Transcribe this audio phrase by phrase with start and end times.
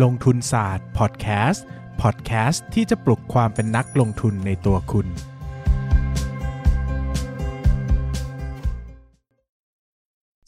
[0.00, 1.64] ลงทุนศาสตร์พอดแคสต์
[2.02, 5.06] พอดแคสต์ที่จะปลุกความเป็นนักลงทุนในตัวคุณ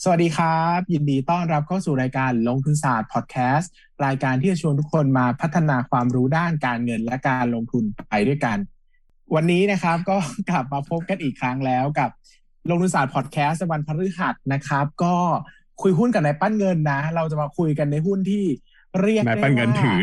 [0.03, 3.71] สวัสดีครับ ยินดีต้อนรับเข้าสู่รายการลงทุนศาสตร์พอดแคสต์
[4.05, 8.59] รายการที่จะชวนทุกคนมาพัฒนาความรู้ด้านการเงินและการลงทุนไปด้วยกัน
[9.35, 10.17] วันนี้นะครับก็
[10.51, 12.11] กลับมาพบกันอีกครั้งแล้วกับ
[12.71, 15.15] ลงทุนศาสตร์พอดแคสต์วันพฤหัสนะครับ ก็
[15.83, 18.45] คุยหุ้นกับนายปั้นเงินนะ เราจะมาคุยกันในหุ้นที่
[19.01, 20.01] เรียกนายได้ปั้นเงินว่าถือ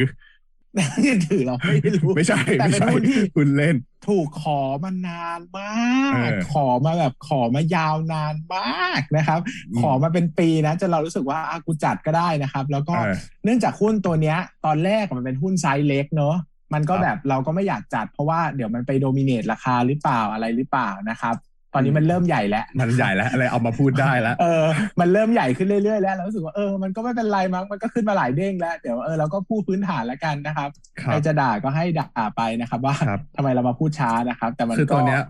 [0.77, 3.75] นายปั้นเงินถือเราไม่รู้ ไม่ใช่แต่ไม่เป็นใช่หุ้นที่คุณเล่น
[4.07, 5.71] ถูกขอมานานมา
[6.09, 16.35] กเออขอมาแบบขอมายาวนานมากนะครับอืมขอมาเป็นปีนะจนเรารู้สึกว่าอะกูจัดก็ได้นะครับ แล้วก็เออเนื่องจากหุ้นตัวเนี้ย ตอนแรกมันเป็นหุ้นไซส์เล็กเนอะ
[16.73, 21.35] มันก็ครับแบบเราก็ไม่อยากจัดเพราะว่าเดี๋ยวมันไปโดมิเนตราคาหรือเปล่าอะไรหรือเปล่านะครับ
[21.73, 24.65] ตอนนี้มันเริ่มใหญ่แล้ว มันใหญ่แล้วอะไรเอามาพูดได้แล้ว เออ
[24.99, 30.69] มันเริ่มใหญ่ขึ้นเรื่อยๆแล้วเรารู้สึกว่าเออ มันก็ไม่เป็นไรมั้ง มันก็ขึ้นมาหลายเด้งแล้ว เดี๋ยวเออเราก็พูดพื้นฐานแล้วกันนะครับ
[31.01, 35.21] ครัใครบจะด่าก็ให้ด่าไปนะครับ ว่าครับทำไมเรามาพูดช้านะครับ แต่มันคือก็ตัวเนี้ย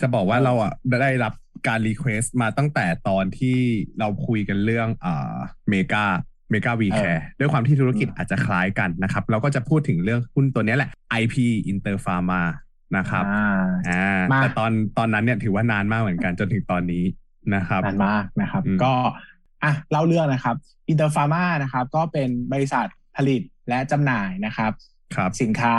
[0.00, 1.32] จะบอกว่าเราอะได้รับ
[1.68, 3.58] การ request มาตั้งแต่ตอนที่
[3.98, 5.36] เราคุยกันเรื่องอ่า
[5.70, 11.34] Mega Mega We Care ด้วยความที่ธุรกิจอาจจะคล้ายกันนะครับ เราก็จะพูดถึงเรื่องหุ้นตัวเนี้ยแหละ IP
[11.72, 12.42] Inter Pharma
[12.96, 13.46] นะครับอ่า
[13.88, 17.04] อ่ามาแต่ตอนตอนนั้นเนี่ยถือว่านานมากเหมือนกันจนถึงตอนนี้
[17.54, 18.94] นะครับนานมากนะครับอืมก็
[19.64, 20.56] อะเล่าเรื่องนะครับ
[20.88, 24.72] Inter Pharma นะครับ ก็เป็นบริษัทผลิตและจำหน่ายนะครับ
[25.16, 25.76] ครับสินค้า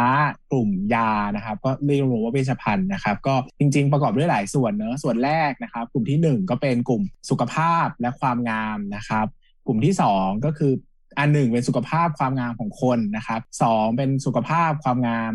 [0.52, 9.26] กลุ่มยานะครับ ก็เรียกรวมว่าเวชภัณฑ์นะครับ ก็จริงๆ ประกอบด้วยหลายส่วนเนอะส่วนแรกนะครับ กลุ่มที่หนึ่งก็เป็นกลุ่มสุขภาพและความงามนะครับ
[9.68, 10.72] กลุ่มที่สองก็คือ
[11.20, 15.32] อันหนึ่งเป็นสุขภาพความงามของคนนะครับสองเป็นสุขภาพความงาม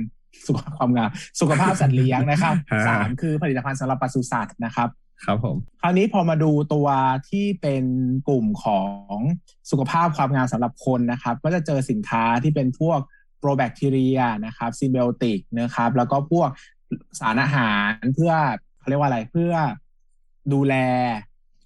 [0.47, 4.89] สุขภาพความงามสุขภาพสัตว์เลี้ยงนะครับฮะสามคือผลิตภัณฑ์สำหรับปศุสัตว์นะครับ
[5.25, 6.89] ครับผมคราวนี้พอมาดูตัว
[7.31, 7.85] ที่เป็น
[8.29, 8.83] กลุ่มขอ
[9.15, 9.17] ง
[9.71, 13.01] สุขภาพความงามสำหรับคนนะครับ ก็จะเจอสินค้าที่เป็นพวก
[13.41, 16.49] โปรแบคทีเรียนะครับซีเบลติกนะครับ แล้วก็พวก
[17.21, 18.33] สารอาหารเพื่อ
[18.79, 19.53] เขาเรียกว่าอะไรเพื่อ
[20.53, 20.75] ดูแล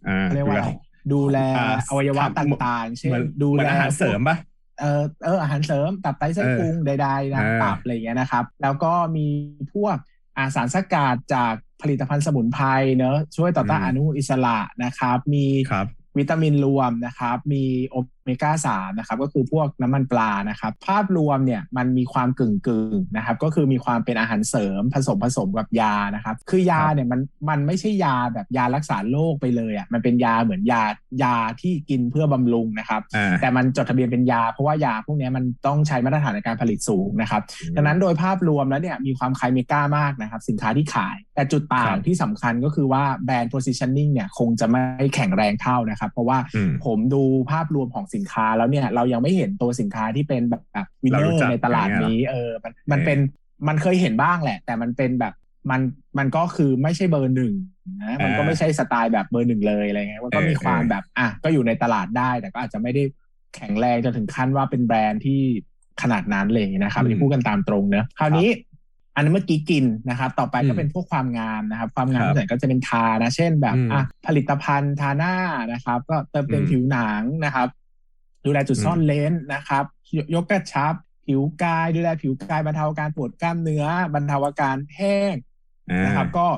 [0.08, 0.70] อ่าเขาเรียกว่าอะไร
[1.12, 4.36] ดูแลอ่าอวัยวะครับต่างๆ เช่เหมืนอนดูเหมือแลนอาหารเสริมปะ
[4.80, 9.26] เออเอออาหารเสริมตับไตไส้เออพุงใดๆนะเออตับอะไรอย่างเงี้ยนะครับ แล้วก็มี
[9.74, 9.96] พวก
[10.38, 15.86] อาสารสกัดจากผลิตภัณฑ์สมุนไพรเนอะช่วยต่อต้านอืมอนุมูลอิสระนะครับ มีครับ
[16.18, 30.82] วิตามินรวมนะครับ มีโอเมก้าสามนะครับก็คือพวกน้ำมันปลานะครับภาพรวมเนี่ยมันมีความกึ่งกึ่งๆนะครับก็คือมีความเป็นอาหารเสริมผสมผสมกับยานะครับคือยาครับเนี่ยมันมันไม่ใช่ยาแบบยารักษาโรคไปเลยอะมันเป็นยาเหมือนยา
[31.22, 37.42] ยาที่กินเพื่อบำรุงนะครับอ่าแต่มันจดทะเบียนเป็นยา เพราะว่ายาพวกเนี้ยมันต้องใช้มาตรฐานในการผลิตสูงนะครับ
[37.76, 53.18] ดังนั้นโดยภาพรวมแล้วเนี่ยมีความคล้ายเมก้ามากนะครับสินค้าที่ขาย แต่จุดต่าครังบที่สำคัญก็คือว่าแบรนด์ positioning เนี่ยคงจะไม่แข็งแรงเท่านะครับเพราะว่าอืมผมดูภาพรวมของสินค้าแล้วเนี่ยเรายังไม่เห็นตัวสินค้าที่เป็นแบบแบบวินเนเราอรู้ร์จักในตลาดอย่างเงี้ยนี้เออมันมันเป็น
[53.68, 55.34] มันเคยเห็นบ้างแหละ แต่มันเป็นแบบ
[55.70, 55.80] มัน
[56.18, 57.52] มันก็คือไม่ใช่เบอร์หนึ่ง
[58.02, 63.02] นะมันก็ไม่ใช่สไตล์แบบเบอร์หนึ่งเลยอะไรเงี้ยมันก็มีความแบบอะก็อยู่ในตลาดได้ แต่ก็อาจจะไม่ได้
[63.54, 65.40] แข็งแรงจนถึงขั้นว่าเป็นแบรนด์ที่
[66.02, 68.48] ขนาดนั้นเลยนะครับอันนี้พูดกันตามตรงเนอะคราวนี้
[69.14, 75.34] อันนั้นเมื่อกี้กินนะครับต่อไปก็เป็นพวกความงามนะครับ ความงามครับส่วนใหญ่ก็จะเป็นทานะ เช่นแบบอืมอะผลิตภัณฑ์ทาหน้า
[75.72, 77.68] นะครับ ก็เติมเต็มอืมผิวหนังนะครับ
[78.44, 79.84] ดูแลจุดอืมซ่อนเลนนะครับ
[80.16, 80.94] ยยกกระชับ
[81.26, 83.84] ผิวกาย ดูแลผิวกายบรรเทาอาการปวดกล้ามเนื้อ
[84.14, 85.34] บรรเทาอาการแห้ง
[85.90, 86.48] อ่านะครับ ก็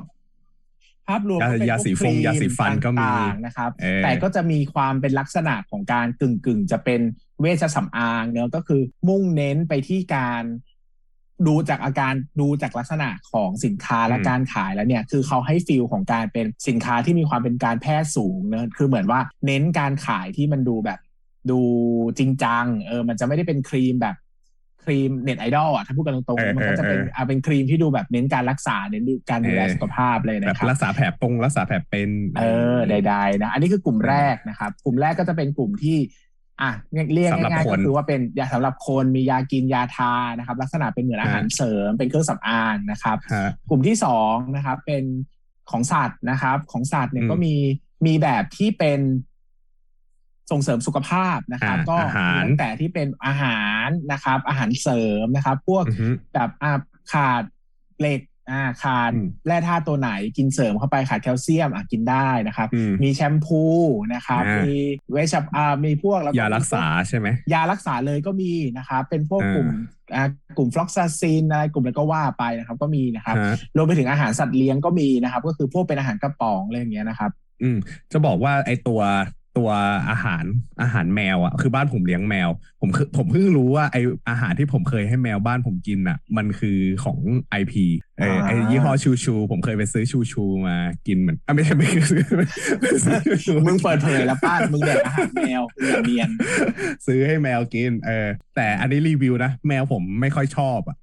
[1.08, 7.00] ภาพรวมยาก็เป็นยาพวกสีฟงครียาสีฟันก็มีต่างๆนะครับเออแต่ก็จะมีความเป็นลักษณะของการกึ่งกึ่งๆจะเป็น
[7.40, 10.44] เวชสำอางเนอะก็คือมุ่งเน้นไปที่การ
[11.46, 20.98] ดูจากอาการดูจากลักษณะของสินค้าและอืมการขายแล้วเนี่ย คือเขาให้ฟิลของการเป็นสินค้าที่มีความเป็นการแพทย์สูงเนอะคือเหมือนว่าเน้นการขายที่มันดูแบบ
[21.50, 21.60] ดู
[22.18, 24.16] จริงจัง เออ มันจะไม่ได้เป็นครีมแบบ
[24.84, 32.44] ครีมเน็ตไอดอลอะถ้าพูดกันตรงเออๆมันก็จะเป็นเออเอออะเป็นครีมที่ดูแบบเน้นการรักษาเน้นดูการดูแลเออสุขภาพเลยแบบนะครับรักษาแผลปงรักษาแผลเป็น เอ
[32.76, 35.98] อใดๆนะอันนี้คือกลุ่มแรกนะครับ กลุ่มแรกก็จะเป็นกลุ่มที่
[36.62, 45.04] อะเรียกเรียกสำหรับง่ายๆคก็นคือว่าเป็นยาสำหรับคนมียากินยาทานะครับ ลักษณะเป็นเหมือนอาหารอ่าเสริมเป็นเครื่องสำอางนะครับฮะกลุ่มที่สองนะครับ เป็น
[45.70, 47.54] ของสัตว์นะครับ ของสัตว์เนี่ยอืมก็มี
[48.06, 49.00] มีแบบที่เป็น
[50.50, 56.72] ส่งเสริมสุขภาพนะครับอ่าก็อาหารมีตั้งแต่ที่เป็นอาหารนะครับ อาหารเสริมนะครับ พวกอือฮึแบบอะ
[57.12, 57.42] ขาด
[58.00, 63.62] เหล็กอ่าขาดอืมแร่ธาตุตัวไหนกินเสริมเข้าไปขาดแคลเซียมอะกินได้นะครับอืมมีแชมพู
[64.14, 64.78] นะครับอ่ามีมี
[65.12, 69.68] เวชอ่ามีพวกแล้วยารักษาใช่ไหมยารักษาเลยก็มีนะครับเป็นพวกอ่ากลุ่ม
[70.14, 70.24] อ่า
[70.56, 77.30] กลุ่มฟลอกซาซินอะไรกลุ่มอะไรก็ว่าไปนะครับ ก็มีนะครับฮะรวมไปถึงอาหารสัตว์เลี้ยงก็มีนะครับ ก็คือพวกเป็นอาหารกระป๋องอะไรอย่างเงี้ยนะครับ
[77.62, 77.76] อืม
[78.12, 79.00] จะบอกว่าไอตัว
[79.58, 79.70] ตัว
[80.10, 80.44] อาหาร
[80.82, 82.48] อาหารแมวอะ คือบ้านผมเลี้ยงแมว
[82.80, 83.96] ผมคือผมเพิ่งรู้ว่าไอ
[84.28, 87.18] อาหารที่ผมเคยให้แมวบ้านผมกินอะ มันคือของ
[87.50, 87.84] ไอพี
[88.18, 90.76] เออไอยี่ห้อชูชู ผมเคยไปซื้อชูชูมา
[91.06, 92.22] กินเหมือนอะไม่ใช่ไม่ซื้อ
[93.04, 96.30] ซื้อชูชูมึงเปิดเผยแล้วป้ามึงแดกอาหารแมวอย่าเนียน
[97.06, 98.26] ซื้อให้แมวกิน เออ
[98.56, 100.96] แต่อันนี้รีวิวนะแมวผมไม่ค่อยชอบอะ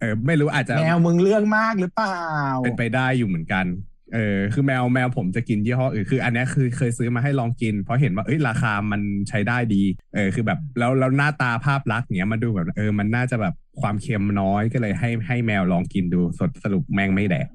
[0.00, 2.18] เออไม่รู้อาจจะแมวมึงเรื่องมากหรือเปล่า
[2.64, 3.66] เป็นไปได้อยู่เหมือนกัน
[4.14, 9.82] เออคือแมวแมวผมจะกินยี่ห้ออื่นคือ อันนี้คือเคยซื้อมาให้ลองกิน เพราะเห็นว่าเอ้ยราคามันใช้ได้ดี
[10.14, 17.46] เออคือแบบแล้วแล้วหน้าตาภาพลักษณ์เนี้ยมันดูแบบเออมันน่าจะแบบความเค็มน้อยก็เลยให้ให้แมวลองกินดูสดสรุปแมงไม่แดก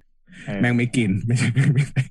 [0.61, 2.09] แมงไม่กินไม่ใช่แมงไม่แดก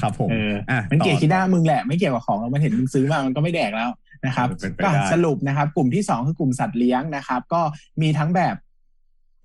[0.00, 0.30] ครับผม
[0.70, 3.90] อะมันเกี่ยวกับด้ามึงแหละไม่เกี่ยวกับของเรามันเห็นมึงซื้อมามันก็ไม่แดกแล้ว
[4.26, 4.48] นะครับ
[4.84, 7.60] ก็สรุปนะครับ กลุ่มที่สองคือกลุ่มสัตว์เลี้ยงนะครับ ก็
[8.02, 8.56] มีทั้งแบบ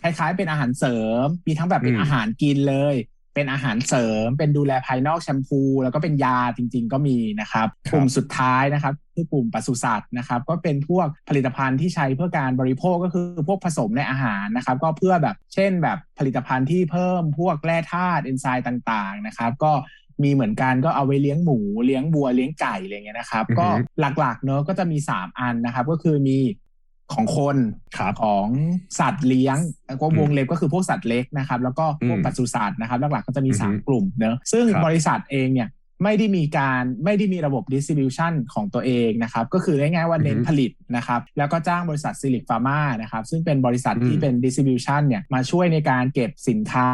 [0.01, 2.95] คล้ายๆเป็นอาหารเสริม มีทั้งแบบเป็นอาหารกินเลย
[3.37, 19.71] เป็นอาหารเสริม เป็นดูแลภายนอกแชมพู แล้วก็เป็นยาจริง ๆ ก็มีนะครับกลุ่มสุดท้ายนะครับคือกลุ่มปศุสัตว์นะครับ ก็เป็นพวกผลิตภัณฑ์ที่ใช้เพื่อการบริโภคก็คือพวกผสมในอาหารนะครับ ก็เพื่อแบบเช่นแบบผลิตภัณฑ์ที่เพิ่มพวกแร่ธาตุเอนไซม์ต่างๆนะครับ ก็
[20.23, 23.67] มีเหมือนกันก็เอาไว้เลี้ยงหมูเลี้ยงบัวเลี้ยงไก่อะไรเงี้ยนะครับ ก็
[24.19, 26.37] หลักๆเนอะก็จะมี 3 อันนะครับ ก็คือมี
[27.13, 27.57] ของคน
[28.23, 28.47] ของ
[28.99, 29.57] สัตว์เลี้ยง
[29.87, 35.69] แล้วก็วงเล็บก็คือพวกสัตว์เล็กนะครับ แล้วก็พวกปศุสัตว์นะครับหลักๆก็จะมีสามกลุ่มเนอะซึ่งบริษัทเองเนี่ย
[36.03, 46.87] ไม่ได้มีการไม่ได้มีระบบ distribution ของตัวเองนะครับ ก็คือง่ายๆว่าเน้นผลิตนะครับ แล้วก็จ้างบริษัทซิลิคฟาร์มานะครับ ซึ่งเป็นบริษัทที่เป็น distribution เนี่ยมาช่วยในการเก็บสินค้า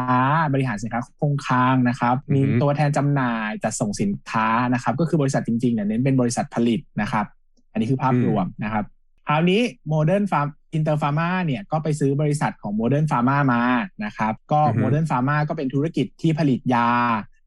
[0.52, 7.26] บริหารสินค้าคงค้างนะครับ มีตัวแทนจำหน่ายจัดส่งสินค้านะครับ ก็คือบริษัทจริงๆเนี่ยเน้นเป็นบริษัทผลิตนะครับ
[7.72, 8.84] อันนี้คือภาพรวมนะครับ
[9.28, 13.62] คราวนี้ Modern Pharm Inter Pharma เนี่ยก็ไปซื้อบริษัทของ Modern Pharma มา
[14.04, 16.88] นะครับ ก็ Modern Pharma ก็เป็นธุรกิจที่ผลิตยา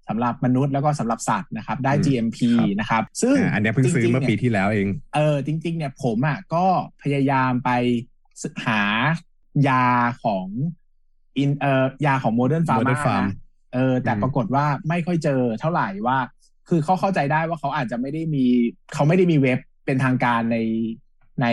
[0.07, 2.39] สำหรับมนุษย์แล้วก็สำหรับสัตว์นะครับได้ GMP
[2.79, 6.65] นะครับ ซึ่งอันนี้เพิ่งซื้อเมื่อปีที่แล้วเอง เออจริง ๆ เนี่ยผมอะก็
[7.01, 7.69] พยายามไป
[8.65, 8.81] หา
[9.67, 9.85] ยา
[10.23, 10.47] ของ
[11.37, 13.19] อินเอ่อยาของ Modern Pharmา
[13.73, 16.17] เออแต่ปรากฏว่าไม่ค่อยเจอเท่าไหร่ว่า
[16.69, 18.45] คือเขาเข้าใจได้ว่าเขาอาจจะไม่ได้มี
[18.93, 20.57] เขาไม่ได้มีเว็บเป็นทางการใน
[21.41, 21.45] ใน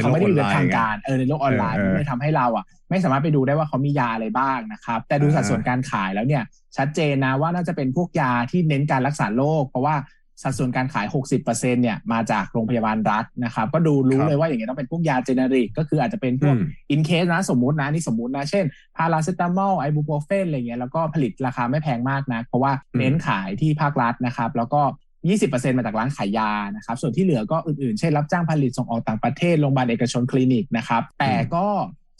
[0.00, 6.42] เขาไม่ได้มีเว็บทางการเออในโลกออนไลน์มันเลยทำให้เราอะ ไม่สามารถไปดูได้ว่าเขามียาอะไรบ้างนะครับ แต่ดูสัดส่วนการขายแล้วเนี่ย
[6.76, 9.96] ชัดเจนนะว่าน่าจะเป็นพวกยาที่เน้นการรักษาโรคเพราะว่า
[10.42, 16.54] สัดส่วนการขาย 60%เนี่ย มาจากโรงพยาบาลรัฐนะครับ ก็ดูรู้เลยว่าอย่างเงี้ยต้องเป็นพวกยาเจเนริก ก็คืออาจจะเป็นพวก
[16.90, 18.64] in case นะ สมมุตินะ นี่สมมุตินะ เช่น
[18.96, 24.82] พาราเซตามอลไอบูโปรเฟนอะไรเงี้ยแล้วก็ผลิตราคาไม่แพงมากนะ เพราะว่าเน้นขายที่ภาครัฐนะครับ แล้วก็
[25.26, 31.66] 20%มาจากร้านขายยานะครับ ส่วนที่เหลือก็อื่นๆ เช่นรับจ้างผลิตส่งออกต่างประเทศโรงพยาบาลเอกชนคลินิกนะครับ แต่ก็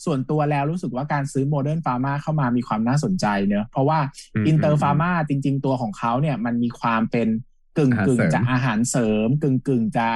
[0.05, 3.99] ส่วนตัวแล้วรู้สึกว่าการซื้อ Modern Pharma เข้ามามีความน่าสนใจเนอะเพราะว่า
[4.46, 7.29] Inter Pharma จริง ๆ ตัวของเขาเนี่ยมันมีความเป็น
[7.79, 10.09] กึ่งกึ่งจะอาหารเสริม กึ่งกึ่งจะ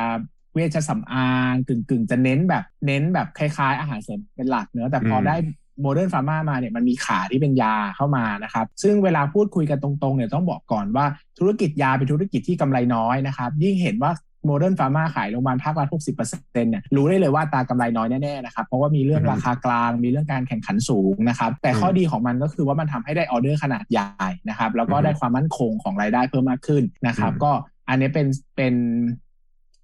[0.55, 5.37] เวชสำอางกึ่งกึ่งจะเน้นแบบเน้นแบบคล้ายๆ อาหารเสริมเป็นหลักเนอะแต่พอได้
[5.80, 11.06] Modern Pharma มาเนี่ยมันมีขาที่เป็นยาเข้ามานะครับ ซึ่งเวลาพูดคุยกันตรงๆเนี่ยต้องบอกก่อนว่า
[11.38, 14.12] ธุรกิจยาเป็นธุรกิจที่กำไรน้อยนะครับ ยิ่งเห็นว่า
[14.46, 27.52] Modern Pharma ขายโรงพยาบาลภาครัฐ60%เนี่ยรู้ได้เลยว่าตากำไรน้อยแน่ๆนะครับ เพราะว่ามีเรื่องราคากลาง มีเรื่องการแข่งขันสูงนะครับ แต่ข้อดีของมันก็คือว่ามันทำให้ได้ออเดอร์ขนาดใหญ่นะครับ แล้วก็ได้ความมั่นคงของรายได้เพิ่มมากขึ้นนะครับ ก็
[27.88, 28.26] อันนี้เป็น
[28.56, 28.74] เป็น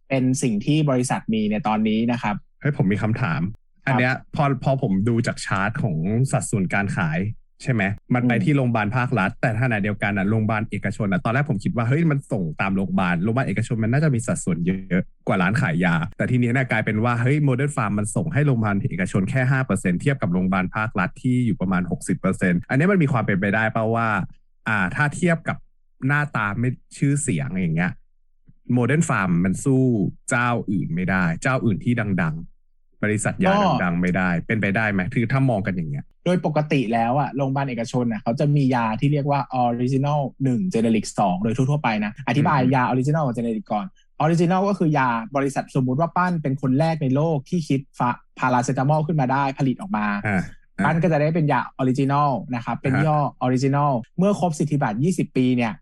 [0.09, 3.41] เป็นสิ่งที่บริษัทมีในตอนนี้นะครับให้ผมมีคำถาม
[3.89, 5.97] อันเนี้ยพอพอผมดูจากชาร์ตของ
[6.33, 7.19] สัดส่วนการขาย
[7.63, 7.83] ใช่ไหม
[8.15, 24.09] มันไปที่โรงพยาบาลภาครัฐ แต่ขณะเดียวกันอะโรงพยาบาลเอกชนอะตอนแรกผมคิดว่าเฮ้ยมันส่งตามโรงพยาบาล โรงพยาบาลเอกชนมันน่าจะมีสัดส่วนเยอะกว่าร้านขายยา แต่ทีนี้เนี่ยกลายเป็นว่าเฮ้ยโมเดิร์นฟาร์มมันส่งให้โรงพยาบาลเอกชนแค่ห้าเปอร์เซ็นเทียบกับโรงพยาบาลภาครัฐที่อยู่ประมาณหกสิบเปอร์เซ็นอันนี้มันมีความเป็นไปได้เปล่าว่า
[24.69, 25.57] อ่า ถ้าเทียบกับ
[26.07, 27.93] หน้าตาไม่ชื่อเสียงอย่างเงี้ย
[28.75, 29.85] Modern Pharm มันสู้
[30.31, 32.37] เจ้าอื่นไม่ได้ เจ้าอื่นที่ดัง
[33.05, 33.53] บริษัทยา
[33.83, 43.87] ดังๆไม่ได้ เป็นไปได้ไหมคือถ้ามองกันอย่างเงี้ย โดยปกติแล้วอะโรงพยาบาลเอกชนอะเขาจะมียาที่เรียกว่า original หนึ่ง generic สองโดยทั่วๆไปนะ อธิบายยา original กับ generic ก่อน
[44.21, 50.07] original ก็คือยาบริษัทสมมุติว่าปั้นเป็นคนแรกในโลกที่คิดฟาพาราเซตามอลขึ้นมาได้ผลิตออกมา
[50.85, 55.73] ปั้นก็จะได้เป็นยา original นะครับ เป็นยา original เมื่อครบสิทธิบัตร 20 ปีเนี่ย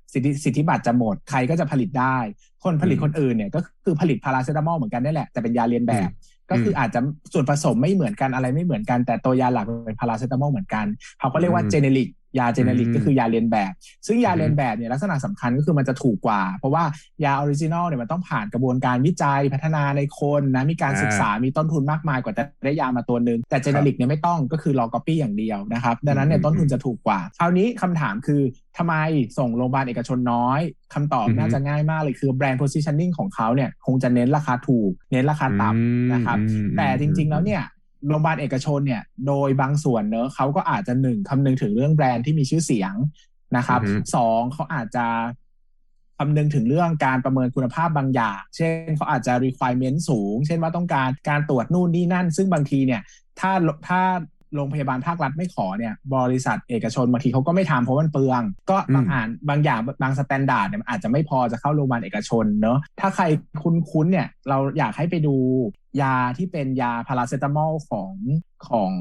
[0.44, 2.16] สิทธิบัตรจะหมด ใครก็จะผลิตได้
[2.64, 6.10] คนผลิตคนอื่นเนี่ยก็คือผลิตพาราเซตามอลเหมือนกันนี่แหละแต่เป็นยาเลียนแบบ
[6.50, 7.00] ก็คืออาจจะ
[7.32, 10.86] ส่วนผสมไม่เหมือนกันอะไรไม่เหมือนกันแต่ตัวยาหลักเป็นพาราเซตามอลเหมือนกัน
[11.20, 13.72] เขาก็เรียกว่า generic ยา generic ก็คือยาเลียนแบบ
[14.06, 16.84] ซึ่งยาเลียนแบบเนี่ยลักษณะสำคัญก็คือมันจะถูกกว่า เพราะว่า
[17.24, 28.42] ยา original เนี่ยมันต้องผ่านกระบวนการวิจัยพัฒนาในคนนะมีการศึกษามีต้นทุนมากมายกว่าจะได้ยามาตัวหนึ่งแต่ generic เนี่ยไม่ต้องก็คือรอก๊อปปี้อย่างเดียวนะครับดังนั้นเนี่ยต้นทุนจะถูกกว่าคราวนี้คำถามคือ
[28.76, 28.94] ทำไม
[29.38, 30.60] ส่งโรงพยาบาลเอกชนน้อย
[30.94, 36.38] คำตอบน่าจะง่ายมากเลยคือแบรนด์ positioning ของเขาเนี่ยคงจะเน้นราคาถูก เน้นราคาต่ำนะครับ
[36.76, 37.62] แต่จริงๆแล้วเนี่ย
[38.08, 42.94] โรงพยาบาลเอกชนเนี่ย โดยบางส่วนเนอะเขาก็อาจจะหนึ่งคำนึงถึงเรื่องแบรนด์ที่มีชื่อเสียง
[43.56, 43.80] นะครับ
[44.14, 45.06] สองเขาอาจจะ
[46.18, 53.02] คำนึงถึงเรื่องการประเมินคุณภาพบางอย่าง เช่นเขาอาจจะ requirement สูง เช่นว่าต้องการการตรวจนู่นนี่นั่น ซึ่งบางทีเนี่ย
[53.40, 53.52] ถ้า
[53.88, 54.02] ถ้า
[54.56, 63.24] โรงพยาบาลภาครัฐไม่ขอเนี่ย บริษัทเอกชนบางทีเขาก็ไม่ทำเพราะมันเปลือง ก็บางอันบางอย่างบาง standard เนี่ยอาจจะไม่พอจะเข้าโรงพยาบาลเอกชนเนอะถ้าใคร
[63.62, 65.34] คุ้นๆเนี่ยเราอยากให้ไปดู
[66.02, 68.10] ยาที่เป็นยาพาราเซตามอลของ
[68.68, 68.92] ของ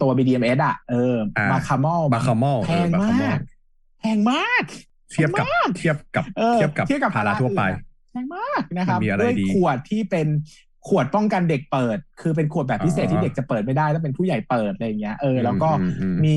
[0.00, 1.16] ตัว BDMS อะเออ
[1.52, 3.38] บาคามอลบาคามอลแพงมาก
[4.00, 4.62] แพงมาก
[5.12, 5.46] เทียบกับ
[5.76, 6.24] เทียบกับ
[6.86, 7.62] เทียบกับพาราทั่วไป
[8.12, 10.26] แพงมากนะครับด้วยขวดที่เป็น
[10.88, 15.70] ขวดป้องกันเด็กเปิด คือเป็นขวดแบบพิเศษที่เด็กจะเปิดไม่ได้ต้องเป็นผู้ใหญ่เปิดอะไรเงี้ยเออแล้วก็
[16.24, 16.36] มี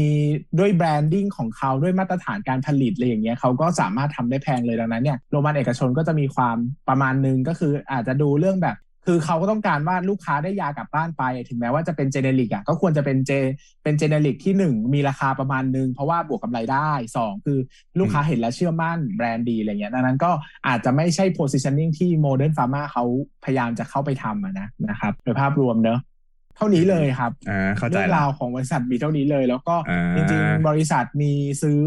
[0.59, 6.57] ด้วยแบรนดิ้งของเขาด้วยมาตรฐานการผลิตอะไรอย่างเงี้ยเขาก็สามารถทำได้แพงเลยดังนั้นเนี่ยโรงพยาบาลเอกชนก็จะมีความ
[6.89, 13.31] ประมาณนึงก็คืออาจจะดูเรื่องแบบ คือเขาก็ต้องการว่าลูกค้าได้ยากลับบ้านไป ถึงแม้ว่าจะเป็นเจเนริกอะก็ควรจะเป็นเจ
[13.83, 17.57] เป็นเจเนริกที่1มีราคาประมาณนึง เพราะว่าบวกกำไรได้2คือ
[17.99, 20.31] ลูกค้าเห็นแล้วเชื่อมั่นแบรนด์ดีอะไรเงี้ยดังนั้นก็
[20.67, 23.03] อาจจะไม่ใช่ positioning ที่ modern pharma เขา
[23.43, 25.99] พยายามจะเข้าไปทำนะนะครับโดยภาพรวมเนอะ
[26.57, 27.31] เท่านี้เลยครับ
[27.91, 29.75] เรื่องราวของบริษัทมีเท่านี้เลย แล้วก็
[30.15, 31.31] จริงๆ บริษัทมี
[31.61, 31.81] ซื้อ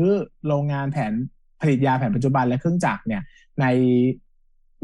[0.47, 1.13] โรงงานแผน
[1.61, 3.23] ผลิตยาแผนปัจจุบันและเครื่องจักรเนี่ย
[3.61, 3.67] ใน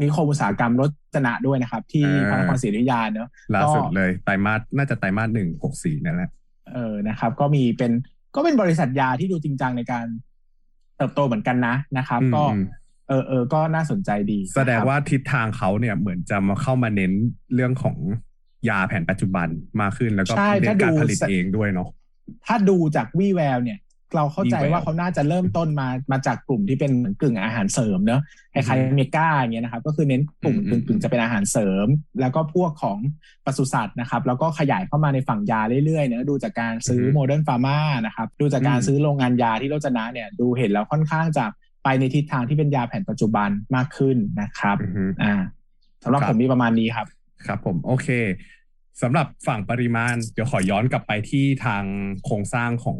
[0.01, 0.83] นิคมอุตสาหกรรมร
[1.15, 6.29] จนะด้วยนะครับ ที่พระนครศรีอยุธยาเนอะล่าสุดเลยไตรมาสน่าจะไตรมาสหนึ่งหกสี่นั่นแหละ
[6.73, 7.91] เออนะครับ ก็มีเป็น
[8.35, 10.05] ก็เป็นบริษัทยาที่ดูจริงจังในการ
[10.97, 12.43] เติบโตเหมือนกันนะนะครับ ก็
[13.09, 17.11] เออเออก็น่าสนใจดี แสดงว่าทิศทางเขาเนี่ยเหมือนจะมาเข้ามาเน้น
[17.53, 17.97] เรื่องของ
[18.69, 19.47] ยาแผนปัจจุบัน
[19.81, 21.89] มากขึ้นแล้วก็เน้นการผลิตเองด้วยเนาะ
[22.45, 23.79] ถ้าดูจากวี่แววเนี่ย
[24.15, 28.21] เราเข้าใจว่าเขาน่าจะเริ่มต้นมามาจากกลุ่มที่เป็นเหมือนกึ่งอาหารเสริมเนอะ
[28.53, 31.87] คล้ายๆ Mega อย่างเงี้ยนะครับ ก็คือเน้นกลุ่มกึ่งๆจะเป็นอาหารเสริม
[32.21, 32.97] แล้วก็พวกของ
[33.45, 41.45] ปศุสัตว์นะครับ แล้วก็ขยายเข้ามาในฝั่งยาเรื่อยๆเนอะดูจากการซื้อ Modern Pharmaนะครับดูจากการซื้อโรงงานยาที่โรจนะเนี่ยดูเห็นแล้วค่อนข้างจะ
[41.83, 44.77] ไปในทิศทางที่เป็นยาแผนปัจจุบันมากขึ้นนะครับ
[45.23, 45.33] อ่า
[46.03, 47.07] สำหรับผมมีประมาณนี้ครับ
[47.47, 48.07] ครับ ผมโอเค
[49.01, 51.83] สำหรับฝั่งปริมาณ เดี๋ยวขอย้อนกลับไปที่ทาง
[52.25, 52.99] โครงสร้างของ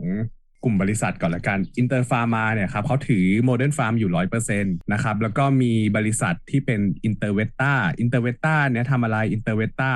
[0.66, 9.92] กลุ่มบริษัทก่อนละกัน Inter Pharma เนี่ยครับเขาถือ Modern Pharm อยู่ร้อยเปอร์เซ็นต์นะครับแล้วก็มีบริษัทที่เป็น Inter Vetta Inter Vetta เนี่ยทำอะไร Inter Vetta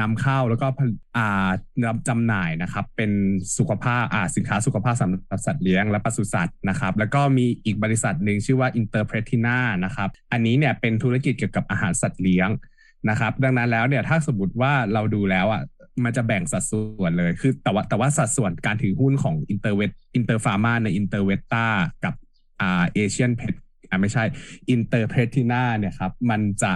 [0.00, 0.66] นำเข้าแล้วก็
[1.16, 1.48] อ่า
[2.08, 3.10] จำหน่ายนะครับเป็น
[3.58, 12.48] สุขภาพอ่าสินค้าสุขภาพสำหรับสัตว์เลี้ยงและปศุสัตว์นะครับแล้วก็มีอีกบริษัทหนึ่งชื่อว่า Inter Petrina นะครับอันนี้เนี่ยเป็นธุรกิจเกี่ยวกับอาหารสัตว์เลี้ยง
[13.10, 15.62] นะครับดังนั้นแล้วเนี่ยถ้าสมมติว่าเราดูแล้วอะ
[16.04, 21.66] มันจะแบ่งสัดส่วนเลย คือแต่ว่าแต่ว่าสัดส่วนการถือหุ้นของ Inter Vet Inter Pharma ใน Inter Vetta
[22.04, 22.14] กับ
[22.60, 23.54] อ่าเอเชียนเพช
[23.88, 24.24] อ่าไม่ใช่
[24.70, 26.72] Inter Petrina เนี่ยครับ มันจะ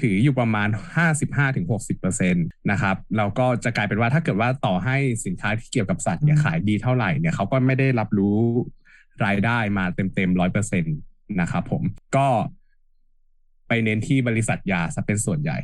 [0.00, 0.68] ถืออยู่ประมาณ
[1.48, 8.36] 55-60%นะครับแล้วก็จะกลายเป็นว่าถ้าเกิดว่าต่อให้สินค้าที่เกี่ยวกับสัตว์เนี่ยขายดีเท่าไหร่เนี่ยเขาก็ไม่ได้รับรู้
[9.24, 10.96] รายได้มาเต็มๆร้อยเปอร์เซ็นต์
[11.40, 11.82] นะครับผม
[12.16, 12.28] ก็
[13.68, 15.58] ไปเน้นที่บริษัทยาซะเป็นส่วนใหญ่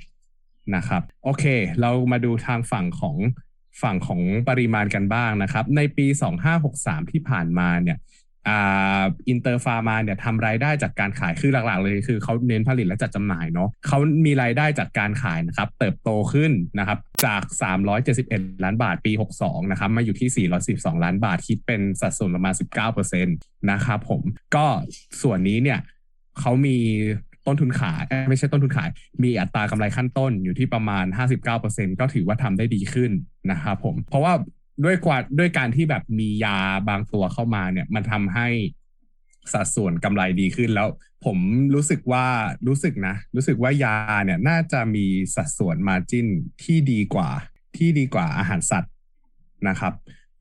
[0.75, 1.45] นะครับโอเค
[1.81, 3.17] เรามาดูทางฝั่งของ
[3.83, 6.07] ฝั่งของปริมาณกันบ้างนะครับ ในปี
[6.59, 7.99] 2563 ที่ผ่านมาเนี่ย
[8.51, 17.43] อินเตอร์ฟาร์มาเนี่ยทำรายได้จากการขายคือหลักๆ เลยคือเขาเน้นผลิตและจัดจำหน่ายเนาะเขามีรายได้จากการขายนะครับ เติบโตขึ้นนะครับจาก
[18.03, 22.55] 371 ล้านบาทปี 62 นะครับ มาอยู่ที่ 412 ล้านบาทคิดเป็นสัดส่วนประมาณ
[22.93, 24.21] 19%นะครับผม
[24.55, 24.67] ก็
[25.23, 25.79] ส่วนนี้เนี่ย
[26.41, 26.79] เขามี
[27.47, 28.89] ต้นทุนขายไม่ใช่ต้นทุนขาย
[29.23, 31.05] มีอัตรากำไรขั้นต้นอยู่ที่ประมาณ
[31.53, 33.11] 59%ก็ถือว่าทำได้ดีขึ้น
[33.51, 34.33] นะครับผม เพราะว่า
[34.85, 38.49] ด้วยกว่าด้วยการที่แบบมียาบางตัวเข้ามาเนี่ย มันทำให้
[39.53, 40.89] สัดส่วนกำไรดีขึ้นแล้ว
[41.25, 41.39] ผม
[41.75, 42.27] รู้สึกว่า
[42.69, 46.27] รู้สึกนะ รู้สึกว่ายาเนี่ยน่าจะมีสัดส่วนมาจิ้น
[46.63, 47.31] ที่ดีกว่า
[47.77, 48.93] ที่ดีกว่าอาหารสัตว์
[49.69, 49.93] นะครับ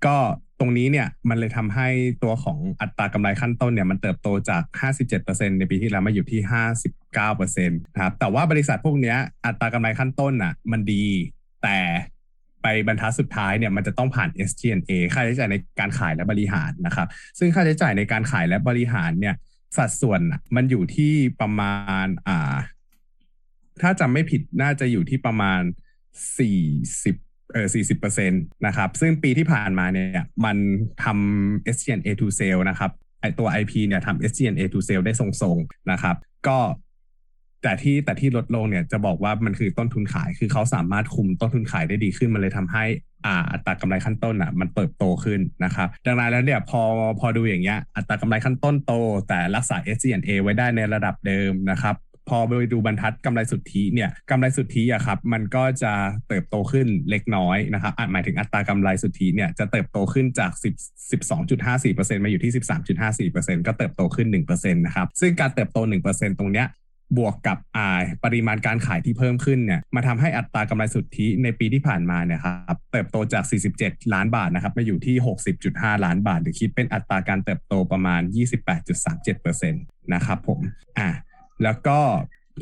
[0.06, 0.18] ก็
[0.60, 1.88] ตรงนี้เนี่ยมันเลยทำให้
[2.24, 4.64] ตัวของอัตรากำไรขั้นต้นเนี่ยมันเติบโตจาก
[5.12, 6.42] 57%ในปีที่แล้วมาอยู่ที่
[7.24, 11.06] 59%นะครับแต่ว่าบริษัทพวกนี้อัตรากำไรขั้นต้นอะมันดี
[11.64, 11.80] แต่
[12.62, 17.08] ไปบรรทัดสุดท้ายเนี่ยมันจะต้องผ่าน SG&A ค่าใช้จ่ายในการขายและบริหารนะครับ
[17.40, 19.36] ซึ่งค่าใช้จ่ายในการขายและบริหารเนี่ย
[19.78, 20.22] สัดส่วน
[20.56, 22.56] มันอยู่ที่ประมาณอ่า
[23.82, 25.62] ถ้าจำไม่ผิดน่าจะอยู่ที่ประมาณ
[26.38, 27.25] 40
[27.56, 28.36] เออ40%นต
[28.66, 30.58] นะครับ ซึ่งปีที่ผ่านมาเนี่ยมัน
[31.04, 36.16] ทำ SGNA to sale นะครับไอตัว IP เนี่ยทำ SGNA to sale ได้ทรงๆนะครับ
[36.48, 36.58] ก็
[37.64, 42.84] แต่ที่แต่ที่ลดลงเนี่ยจะบอกว่ามันคือต้นทุนขายคือเขาสามารถคุมต้นทุนขายได้ดีขึ้น มันเลยทำให้
[43.52, 46.82] อัตรากำไรขั้นต้นอะมันเติบโตขึ้นนะครับดังนั้นแล้วเนี่ยพอ
[47.20, 48.94] พอดูอย่างเงี้ยอัตรากำไรขั้นต้นโต
[49.28, 51.96] แต่รักษา SGNA ไว้ได้ในระดับเดิมนะครับ
[52.30, 55.94] พอไปดูบรรทัดกำไรสุทธิเนี่ยกำไรสุทธิอะครับมันก็จะ
[56.28, 60.74] เติบโตขึ้นเล็กน้อยนะครับอาจหมายถึงอัตรากำไรสุทธิเนี่ยจะเติบโตขึ้นจาก 10
[61.12, 62.54] 12.54%มาอยู่ที่
[63.30, 65.78] 13.54%ก็เติบโตขึ้น1%นะครับซึ่งการเติบโต
[66.10, 66.68] 1%ตรงเนี้ย
[67.18, 73.44] บวกกับอ่าปริมาณการขายที่เพิ่มขึ้นเนี่ยมาทำให้อัตรากำไรสุทธิในปีที่ผ่านมาเนี่ยครับเติบโตจาก
[73.78, 75.16] 47 ล้านบาทนะครับมาอยู่ที่
[75.62, 78.22] 60.5 ล้านบาท หรือคิดเป็นอัตราการเติบโตประมาณ
[78.98, 80.60] 28.37%นะครับผม
[81.00, 81.10] อ่า
[81.64, 82.00] แล้วก็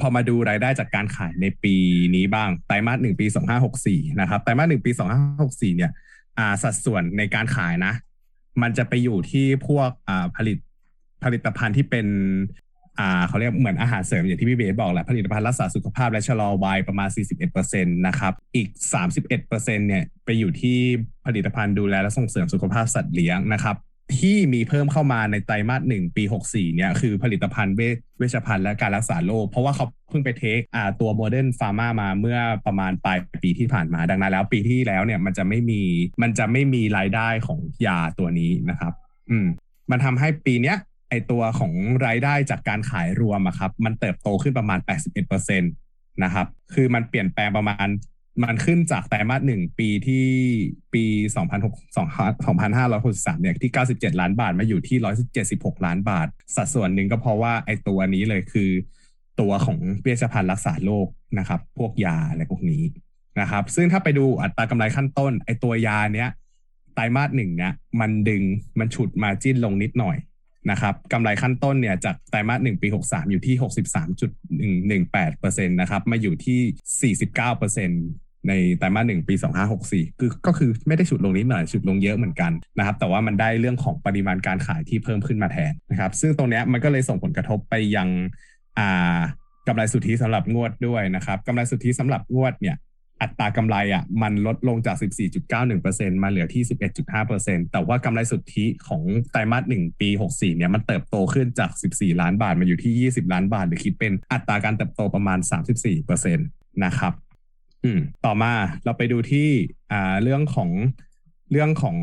[0.01, 1.75] พอมาดูรายได้จากการขายในปี
[2.15, 3.25] นี้บ้าง ไตรมาสหนึ่งปี
[3.73, 4.91] 2564นะครับ ไตรมาสหนึ่งปี
[5.33, 5.91] 2564เนี่ย
[6.37, 7.93] อ่าสัดส่วนในการขายนะ
[8.61, 10.57] มันจะไปอยู่ที่พวกอ่าผลิต
[11.23, 12.07] ผลิตภัณฑ์ที่เป็น
[12.99, 17.09] อ่าเขาเรียกเหมือนอาหารเสริมอย่างที่พี่เบสบอกแหละผลิตภัณฑ์รักษาสุขภาพและชะลอวัยประมาณ
[17.53, 18.67] 41%นะครับอีก
[19.23, 20.77] 31%เนี่ยไปอยู่ที่
[21.25, 23.75] ผลิตภัณฑ์ดูแลและส่งเสริมสุขภาพสัตว์เลี้ยงนะครับ
[24.17, 27.75] ที่มีเพิ่มเข้ามาในไตรมาสหนึ่งปี64เนี่ยคือผลิตภัณฑ์
[28.17, 30.59] เวชภัณฑ์และการรักษาโรคเพราะว่าเขาเพิ่งไปเทค
[31.01, 35.81] ตัวโมเดิร์นฟาร์มามาเมื่อประมาณปลายปีที่ผ่านมาดังนั้นแล้วปีที่แล้วเนี่ยมันจะไม่มี
[36.21, 38.93] มันจะไม่มีรายได้ของยาตัวนี้นะครับ
[39.29, 39.47] อืม
[39.91, 40.77] มันทำให้ปีเนี้ย
[41.09, 41.73] ไอตัวของ
[42.05, 44.79] รายได้จากการขายรวมอะครับ มันเติบโตขึ้นประมาณ
[45.25, 47.87] 81%นะครับ คือมันเปลี่ยนแปลงประมาณ
[48.41, 50.27] มันขึ้นจากไตรมาสหนึ่งปีที่
[50.93, 51.03] ปี
[51.83, 54.97] 2563เนี่ยที่97ล้านบาทมาอยู่ที่
[55.41, 58.69] 176ล้านบาท สัดส่วนหนึ่งก็เพราะว่าไอ้ตัวนี้เลยคือ
[59.39, 61.07] ตัวของเวชภัณฑ์รักษาโรค
[61.39, 62.83] นะครับ พวกยาอะไรพวกนี้
[63.39, 66.29] นะครับ ซึ่งถ้าไปดูอัตรากำไรขั้นต้น ไอ้ตัวยาเนี้ย
[66.95, 68.43] ไตรมาสหนึ่งเนี้ยมันดึง
[68.79, 70.17] มันฉุดมาจิ้นลงนิดหน่อย
[70.71, 73.55] นะครับกำไรขั้นต้นเนี่ยจากไตรมาสหนึ่งปี 63 อยู่ที่
[75.01, 79.35] 63.118%นะครับมาอยู่ที่ 49% ในไตรมาสหนึ่งปี
[79.77, 88.07] 2564 คือก็คือไม่ได้ฉุดลงนิดหน่อยฉุดลงเยอะเหมือนกันนะครับ แต่ว่ามันได้เรื่องของปริมาณการขายที่เพิ่มขึ้นมาแทนนะครับ ซึ่งตรงนี้มันก็เลยส่งผลกระทบไปยัง
[88.79, 89.19] อ่า
[89.67, 92.77] กำไรสุทธิสำหรับงวดด้วยนะครับกำไรสุทธิสำหรับงวดเนี่ย
[93.21, 94.95] อัตรากำไรอะมันลดลงจาก
[95.59, 96.63] 14.91%มาเหลือที่
[97.17, 105.39] 11.5%แต่ว่ากำไรสุทธิของไตรมาส1ปี 64 เนี่ยมันเติบโตขึ้นจาก 14 ล้านบาทมาอยู่ที่ 20 ล้านบาท หรือคิดเป็นอัตราการเติบโตประมาณ
[105.91, 107.13] 34%นะครับ
[107.83, 108.53] อืม ต่อมา
[108.85, 109.47] เราไปดูที่
[109.91, 110.69] อ่าเรื่องของ
[111.51, 111.97] เรื่องของ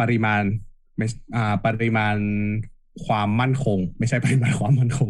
[0.00, 0.42] ปริมาณ
[1.36, 2.16] อ่าปริมาณ
[3.06, 5.08] ความมั่นคง ไม่ใช่ปริมาณความมั่นคง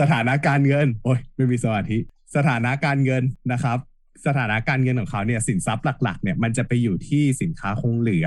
[0.00, 1.98] สถานะการเงินโอ้ยไม่มีสมาธิ
[2.36, 3.78] สถานะการเงินนะครับ
[4.26, 8.26] สถานะการเงินของเขาเนี่ยสินทรัพย์หลัก ๆ เนี่ยมันจะไปอยู่ที่สินค้าคงเหลือ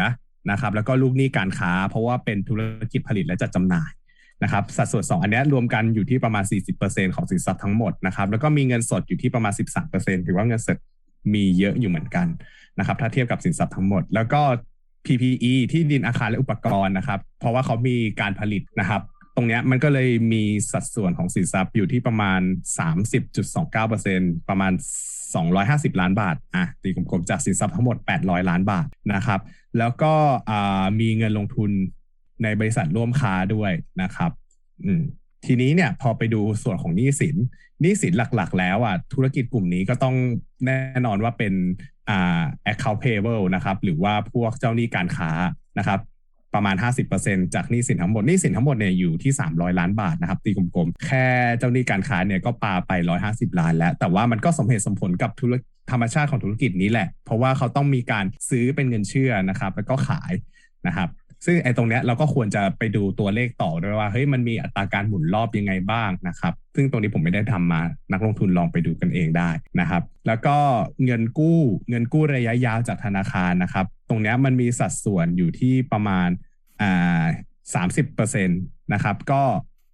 [0.51, 3.91] นะครับ แล้วก็ลูกหนี้การค้า เพราะว่าเป็นธุรกิจผลิตและจัดจำหน่าย
[4.43, 6.43] นะครับสัดส่วน 2 อันนี้รวมกันอยู่ที่ประมาณ
[6.79, 9.53] 40%ของสินทรัพย์ทั้งหมดนะครับแล้วก็มีเงินสดอยู่ที่ประมาณ
[9.89, 10.77] 13%ถือว่าเงินสด
[11.33, 12.27] มีเยอะอยู่เหมือนกัน
[12.79, 14.41] นะครับถ้าเทียบกับสินทรัพย์ทั้งหมด แล้วก็
[15.05, 19.01] PPE ที่ดินอาคารและอุปกรณ์นะครับ เพราะว่าเขามีการผลิตนะครับ
[19.35, 22.41] ตรงนี้มันก็เลยมีสัดส่วนของสินทรัพย์อยู่ที่ประมาณ
[23.29, 24.73] 30.29%ประมาณ
[25.35, 29.41] 250 ล้านบาท อะ ตีกลมๆ จากสินทรัพย์ทั้งหมด 800 ล้านบาทนะครับ
[29.77, 30.13] แล้วก็
[30.99, 31.71] มีเงินลงทุน
[32.43, 34.31] ในบริษัทร่วมค้าด้วยนะครับ
[34.85, 35.01] อืม
[35.45, 37.35] ทีนี้เนี่ยพอไปดูส่วนของหนี้สิน
[37.81, 40.15] หนี้สินหลักๆ แล้วอะธุรกิจกลุ่มนี้ก็ต้อง
[40.65, 41.53] แน่นอนว่าเป็น
[42.09, 45.31] อ่า account payable นะครับ หรือว่าพวกเจ้าหนี้การค้า
[45.79, 45.99] นะครับ
[46.55, 46.75] ประมาณ
[47.15, 51.25] 50%จากหนี้สินทั้งหมดหนี้สินทั้งหมดเนี่ยอยู่ที่ 300 ล้านบาทนะครับ ตีกลมๆ แค่
[51.57, 52.91] เจ้าหนี้การค้าเนี่ยก็ปาไป
[53.25, 55.53] 150 ล้านแล้ว แต่ว่ามันก็สมเหตุสมผลกับธุร
[55.91, 60.33] ธรรมชาติของธุรกิจนี้แหละ เพราะว่าเขาต้องมีการซื้อเป็นเงินเชื่อนะครับ แล้วก็ขาย
[60.87, 61.09] นะครับ
[61.45, 69.49] ซึ่งไอ้ตรงเนี้ยเราก็ควรจะไปดูตัวเลขต่อด้วยว่าเฮ้ยมันมีอัตราการหมุนรอบยังไงบ้างนะครับ ซึ่งตรงนี้ผมไม่ได้ทำมานักลงทุนลองไปดูกันเองได้
[69.79, 70.57] นะครับ แล้วก็
[71.05, 76.29] เงินกู้เงินกู้ระยะยาวจากธนาคารนะครับ ตรงเนี้ยมันมีสัดส่วนอยู่ที่ประมาณ
[76.81, 77.23] อ่า
[77.73, 78.55] สามสิบเปอร์เซ็นต
[78.93, 79.43] นะครับ ก็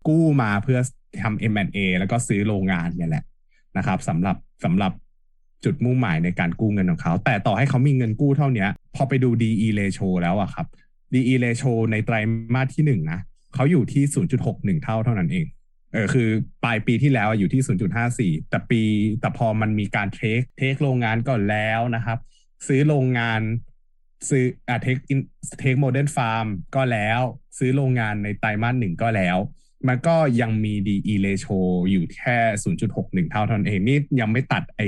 [0.07, 0.79] กู้มาเพื่อ
[1.23, 3.23] ทำ M&A แล้วก็ซื้อโรงงานเนี่ยแหละ
[3.77, 4.91] นะครับสำหรับสำหรับ
[5.65, 10.65] จุดมุ่งหมายในการกู้เงินของเขา แต่ต่อให้เขามีเงินกู้เท่านี้พอไปดู DE ratio แล้วอะครับ
[11.13, 12.15] DE ratio ในไตร
[12.53, 13.19] มาสที่หนึ่งนะ
[13.53, 14.03] เขาอยู่ที่
[14.43, 15.45] 0.61 เท่าเท่านั้นเอง
[15.93, 16.29] เออคือ
[16.63, 17.61] ปลายปีที่แล้วอยู่ที่
[18.41, 18.81] 0.54 แต่ปี
[19.19, 22.17] แต่พอมันมีการ take take โรงงานก่อนแล้วนะครับ
[22.67, 23.41] ซื้อโรงงาน
[24.29, 24.97] ซื้ออ่า take
[25.59, 27.19] take โมเดิร์นฟาร์มาก็แล้ว
[27.57, 29.37] ซื้อโรงงานในไตรมาสหนึ่งก็แล้ว
[29.87, 31.51] มันก็ยังมี DE ratio
[31.89, 32.37] อยู่แค่
[32.85, 34.81] 0.61 เท่าเท่านั้นเองนี่ยังไม่ตัดไอ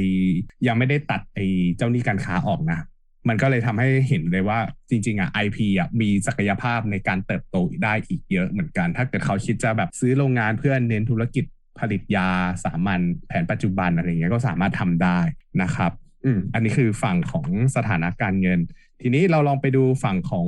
[0.67, 1.39] ยังไม่ได้ตัดไอ
[1.77, 2.79] เจ้าหนี้การค้าออกนะ
[3.27, 11.45] มันก็เลยทำให้เห็นเลยว่าจริง ๆ อะ IP อะมีศักยภาพในการเติบโตได้อีกเยอะเหมือนกัน ถ้าเกิดเขาคิดจะแบบซื้อโรงงานเพื่อเน้นธุรกิจ
[11.79, 12.29] ผลิตยา
[12.63, 15.19] สามัญแผนปัจจุบันอะไรเงี้ยก็สามารถทำได้
[15.61, 15.91] นะครับ
[16.25, 18.59] อืมอันนี้คือฝั่งของสถานะการเงิน
[19.01, 20.47] ทีนี้เราลองไปดูฝั่งของ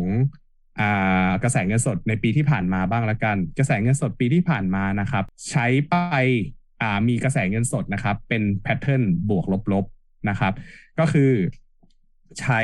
[0.80, 5.96] อ่ากระแสเงินสดในปีที่ผ่านมาบ้างละกัน กระแสเงินสดปีที่ผ่านมานะครับ ใช้ไป
[6.82, 10.54] อ่ามีกระแสเงินสดนะครับ เป็นแพทเทิร์นบวกลบๆนะครับ
[11.00, 11.32] ก็คือ
[12.40, 12.62] ใช้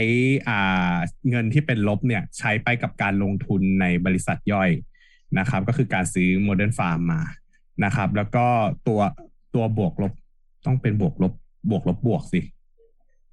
[0.47, 0.95] อ่า
[1.30, 4.69] เงินที่เป็นลบเนี่ยใช้ไปกับการลงทุนในบริษัทย่อย
[5.39, 7.21] นะครับ ก็คือการซื้อโมเดิร์นฟาร์มามา
[7.86, 8.45] นะครับ แล้วก็
[8.88, 9.01] ตัว
[9.56, 10.13] ตัวบวกลบ
[10.65, 11.34] ต้องเป็นบวกลบ
[11.69, 12.41] บวกลบบวกสิ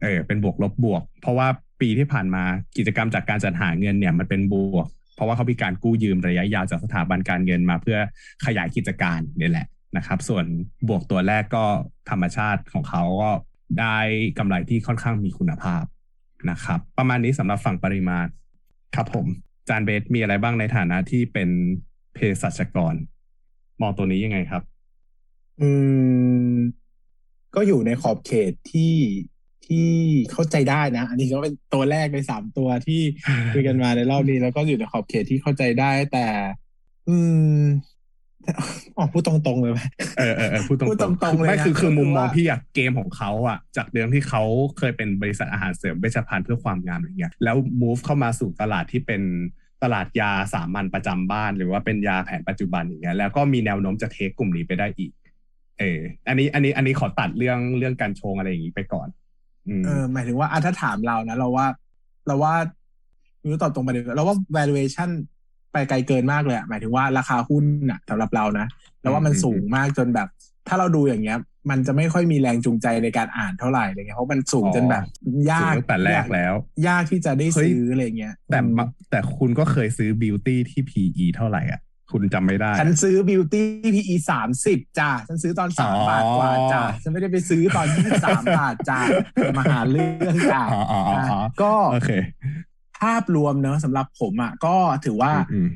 [0.02, 1.48] เออเป็นบวกลบบวก เพราะว่า
[1.80, 2.42] ปีที่ผ่านมา
[2.76, 7.98] กิจกรรมจากการจัดหาเงินเนี่ยมันเป็นบวก เพราะว่าเขามีการกู้ยืมระยะยาวจากสถาบันการเงินมาเพื่อ
[8.46, 9.66] ขยายกิจการนี่แหละ
[9.96, 10.44] นะครับ ส่วน
[10.88, 11.64] บวกตัวแรกก็
[12.10, 13.30] ธรรมชาติของเขาก็
[13.80, 13.96] ได้
[14.38, 15.84] กำไรที่ค่อนข้างมีคุณภาพ
[16.50, 18.26] นะครับ ประมาณนี้สำหรับฝั่งปริมาณ
[18.96, 19.26] ครับผม
[19.68, 21.48] จานเบสมีอะไรบ้างในฐานะที่เป็น
[22.14, 22.94] เภสัชกร
[23.80, 24.62] มองตัวนี้ยังไงครับ
[25.60, 25.70] อื
[26.54, 26.56] ม
[27.54, 28.94] ก็อยู่ในขอบเขตที่
[29.66, 29.88] ที่
[30.32, 33.00] เข้าใจได้นะ อันนี้ก็เป็นตัวแรกในสามตัวที่
[33.52, 36.26] คุยกันมาในรอบนี้ แล้วก็อยู่ในขอบเขตที่เข้าใจได้แต่
[37.08, 37.16] อื
[37.58, 37.62] ม
[38.96, 39.80] อ๋อพูดตรงๆเลยไหม
[40.18, 44.42] เออเออเออพูดตรงพูดตรงๆเลยนะไม่คือคือก็คือมุมมองว่าพี่อะเกมของเขาอะจากเดิมที่เขา
[44.78, 49.22] เคยเป็นบริษัทอาหารเสริมเวชภัณฑ์เพื่อความงามอะไรเงี้ยแล้ว move เข้ามาสู่ตลาดที่เป็น
[49.82, 55.10] ตลาดยาสามัญประจำบ้าน หรือว่าเป็นยาแผนปัจจุบันอย่างเงี้ยแล้วก็มีแนวโน้มจะเทคกลุ่มนี้ไปได้อีก
[55.78, 59.08] เออ อันนี้อันนี้อันนี้ขอตัดเรื่องเรื่องการโชงอะไรอย่างงี้ไปก่อน
[59.68, 61.66] อืมเออหมายถึงว่าอะถ้าถามเรานะเราว่า
[62.26, 62.54] เราว่า
[63.38, 65.10] ไม่รู้ตอบตรงประเด็นเราว่า valuation
[65.74, 68.66] ไปไกลเกินมากเลยอะหมายถึงว่าราคาหุ้นอะสำหรับเรานะ
[69.02, 70.28] แล้วว่ามันอืมสูงมากจนแบบ
[70.68, 71.38] ถ้าเราดูอย่างเงี้ย
[71.70, 75.02] มันจะไม่ค่อยมีแรงจูงใจในการอ่านเท่าไหร่อะไรเงี้ยเพราะมันสูงจนแบบ
[75.50, 76.54] ยาสูงกตั้งแต่แรกแล้ว
[76.88, 81.80] ยากที่จะได้เฮ้ยซื้ออะไรเงี้ยแต่อืมมาแต่คุณก็เคยซื้อ beauty ที่ PE เท่าไหร่อะ
[82.12, 83.62] คุณจำไม่ได้ ฉันซื้อ beauty
[83.94, 88.98] PE สามสิบจ้า ฉันซื้อตอนสามอ๋อบาทกว่าจ้า ฉันไม่ได้ไปซื้อตอนยี่สามบาทจ้า
[89.56, 92.10] มาหาเรื่องจ้าอ๋ออ๋ออ๋ออ๋อก็โอเค
[92.73, 95.68] ภาพรวมเนอะสำหรับผมอะก็ถือว่าอืม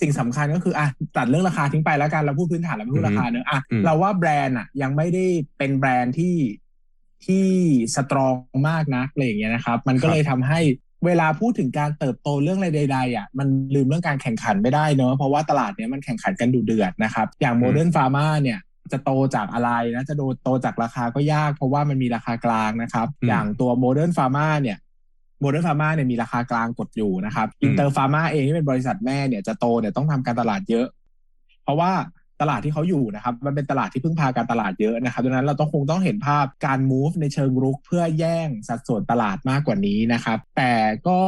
[0.00, 5.24] สิ่งสำคัญก็คืออะตัดเรื่องราคาทิ้งไปแล้วกันเราพูดพื้นฐานเราไม่พูดราคาเนอะอะอืมเราว่าแบรนด์อะ ยังไม่ได้
[5.58, 6.36] เป็นแบรนด์ที่
[7.26, 7.46] ที่
[7.94, 8.34] strong
[8.68, 10.60] มากนักอะไรอย่างเงี้ยนะครับ มันก็เลยทำให้
[11.06, 18.58] เวลาพูดถึงการเติบโตเรื่องอะไรใดๆอะมันลืมเรื่องการแข่งขันไม่ได้เนอะเพราะว่าตลาดเนี้ยมันแข่งขันกันดุเดือดนะครับ อย่างโมเดิร์นฟาร์มาเนี่ย
[18.92, 24.78] จะโตจากอะไรนะจะโดโตจากราคาก็ยาก เพราะว่ามันมีราคากลางนะครับอืมอย่างตัวโมเดิร์นฟาร์มาเนี่ย
[25.40, 30.86] โมเดิร์นฟาร์มาเนี่ยมีราคากลางกดอยู่นะครับอืมอินเตอร์ฟาร์มาเองที่เป็นบริษัทแม่เนี่ยจะโตเนี่ยต้องทำการตลาดเยอะ
[31.64, 31.92] เพราะว่า
[32.40, 40.72] ตลาดที่เขาอยู่นะครับ มันเป็นตลาดที่พึ่งพาการตลาดเยอะนะครับดังนั้นเราต้องคงต้องเห็นภาพการ move ในเชิงรุกเพื่อแย่งสัดส่วนตลาดมากกว่านี้นะครับ แต่
[41.08, 41.20] ก็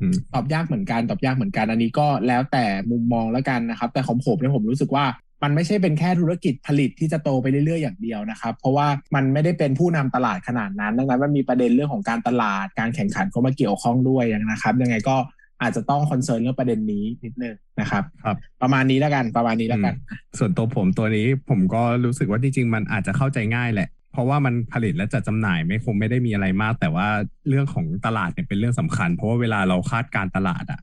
[0.00, 5.04] อืมตอบยากเหมือนกันตอบยากเหมือนกันอันนี้ก็แล้วแต่มุมมองแล้วกันนะครับ แต่ของผมเนี่ยผมรู้สึกว่า
[5.42, 15.16] มันไม่ใช่เป็นแค่ธุรกิจผลิตที่จะโตไปเรื่อยๆอย่างเดียวนะครับ เพราะว่ามันไม่ได้เป็นผู้นำตลาดขนาดนั้นดังนั้นมันมีประเด็นเรื่องของการตลาดการแข่งขันเข้ามาเกี่ยวข้องด้วยนะครับ ยังไงก็
[15.62, 19.94] อาจจะต้องคอนเซิร์นเรื่องประเด็นนี้นิดนึงนะครับครับ ประมาณนี้แล้วกันประมาณนี้แล้วกัน
[20.38, 27.06] ส่วนตัวผมตัวนี้ผมก็รู้สึกว่าจริงๆ มันอาจจะเข้าใจง่ายแหละ เพราะว่ามันผลิตและจัดจำหน่ายไม่คงไม่ได้มีอะไรมาก แต่ว่า
[27.48, 30.80] เรื่องของตลาดเนี่ยเป็นเรื่องสำคัญ เพราะว่าเวลาเราคาดการตลาดอะ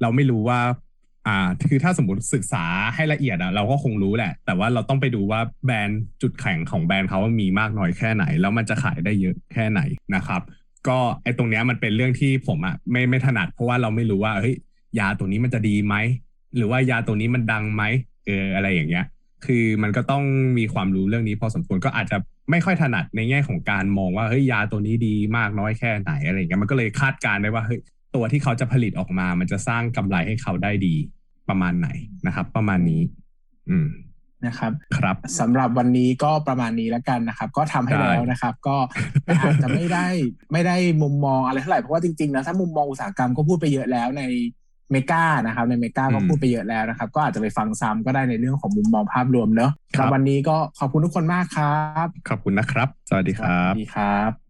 [0.00, 0.60] เราไม่รู้ว่า
[1.26, 9.80] อ่าคือถ้าสมมติศึกษาให้ละเอียดอะเราก็คงรู้แหละ แต่ว่าเราต้องไปดูว่าแบรนด์จุดแข็งของแบรนด์เขามีมากน้อยแค่ไหน แล้วมันจะขายได้เยอะแค่ไหน
[10.14, 10.42] นะครับ
[10.88, 14.54] ก็ไอ้ตรงเนี้ยมันเป็นเรื่องที่ผมอะไม่ไม่ถนัด เพราะว่าเราไม่รู้ว่าเฮ้ย
[14.98, 15.94] ยาตัวนี้มันจะดีไหม
[16.56, 17.82] หรือว่ายาตัวนี้มันดังไหม
[18.26, 19.04] เอออะไรอย่างเงี้ย
[19.44, 20.24] คือมันก็ต้อง
[20.58, 22.16] มีความรู้เรื่องนี้พอสมควรก็อาจจะ
[22.50, 27.80] ไม่ค่อยถนัดในแง่ของการมองว่าเฮ้ยยาตัวนี้ดีมากน้อยแค่ไหนอะไรอย่างเงี้ยมันก็เลยคาดการณ์ได้ว่าเฮ้ย
[28.14, 30.94] ตัวที่เขาจะผลิตออกมา มันจะสร้างกำไรให้เขาได้ดี
[31.48, 31.88] ประมาณไหน
[32.26, 33.02] นะครับ ประมาณนี้
[33.70, 33.88] อืม
[34.46, 38.76] นะครับครับสำหรับวันนี้ก็ประมาณนี้แล้วกันนะครับ ก็ทำให้ได้แล้วนะครับ ก็
[39.40, 40.06] อาจจะไม่ได้
[40.52, 44.22] ไม่ได้มุมมองอะไรเท่าไหร่เพราะว่าจริงๆนะถ้ามุมมองอุตสาหกรรมก็พูดไปเยอะแล้วใน
[44.90, 54.49] เมกานะครับ ในเมกาก็พูดไปเยอะแล้วนะครับ ก็อาจจะไปฟังซ้ำก็ได้ในเรื่องของมุมมองภาพรวมเนอะสำหรับวันนี้ก็ขอบคุณทุกคนมากครับ ขอบคุณนะครับ สวัสดีครัสบวัสดีครับ